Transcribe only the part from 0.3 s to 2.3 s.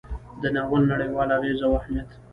د ناول نړیوال اغیز او اهمیت: